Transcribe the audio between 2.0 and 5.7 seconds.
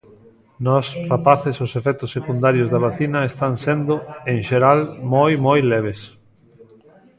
secundarios da vacina están sendo, en xeral, moi, moi